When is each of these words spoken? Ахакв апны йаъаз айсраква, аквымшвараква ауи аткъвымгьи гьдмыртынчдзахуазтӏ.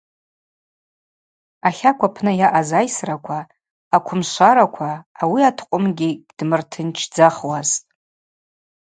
Ахакв 1.67 2.03
апны 2.07 2.31
йаъаз 2.39 2.69
айсраква, 2.79 3.39
аквымшвараква 3.95 4.91
ауи 5.21 5.41
аткъвымгьи 5.49 6.11
гьдмыртынчдзахуазтӏ. 6.27 7.85